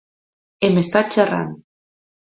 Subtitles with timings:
[0.69, 1.55] Hem estat xerrant.